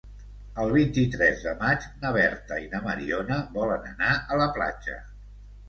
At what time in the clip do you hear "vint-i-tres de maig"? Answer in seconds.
0.75-1.85